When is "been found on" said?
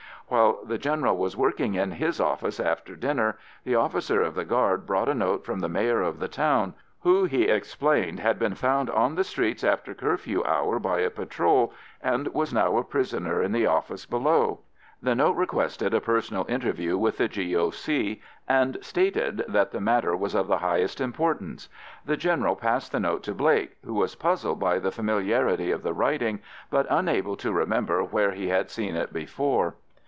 8.39-9.15